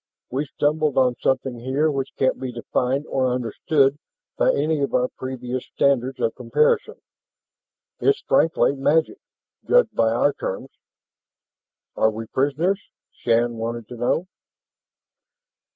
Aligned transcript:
We've 0.31 0.47
stumbled 0.47 0.97
on 0.97 1.13
something 1.21 1.59
here 1.59 1.91
which 1.91 2.09
can't 2.17 2.39
be 2.39 2.51
defined 2.51 3.05
or 3.05 3.31
understood 3.31 3.99
by 4.35 4.51
any 4.51 4.79
of 4.81 4.95
our 4.95 5.09
previous 5.09 5.63
standards 5.67 6.19
of 6.19 6.33
comparison. 6.33 6.95
It's 7.99 8.19
frankly 8.21 8.75
magic, 8.75 9.19
judged 9.69 9.93
by 9.93 10.09
our 10.11 10.33
terms." 10.33 10.69
"Are 11.95 12.09
we 12.09 12.25
prisoners?" 12.25 12.81
Shann 13.11 13.57
wanted 13.57 13.87
to 13.89 13.95
know. 13.95 14.27